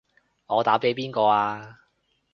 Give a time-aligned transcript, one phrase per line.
[0.47, 1.77] 我打畀邊個啊？